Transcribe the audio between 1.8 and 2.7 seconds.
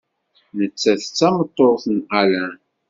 n Alain.